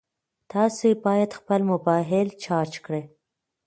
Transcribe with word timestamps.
تاسي 0.51 0.89
باید 1.05 1.31
خپل 1.39 1.61
موبایل 1.71 2.27
چارج 2.43 2.73
کړئ. 2.85 3.03